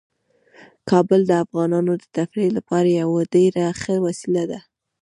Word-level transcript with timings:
کابل 0.89 1.21
د 1.27 1.31
افغانانو 1.43 1.91
د 2.01 2.03
تفریح 2.17 2.49
لپاره 2.57 2.89
یوه 3.01 3.21
ډیره 3.35 3.65
ښه 3.81 3.95
وسیله 4.05 4.43
ده. 4.51 4.59